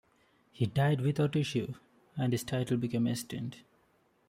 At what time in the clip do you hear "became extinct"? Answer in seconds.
2.75-3.57